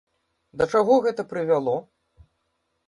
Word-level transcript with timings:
Да 0.61 0.67
чаго 0.73 0.97
гэта 1.05 1.21
прывяло? 1.35 1.77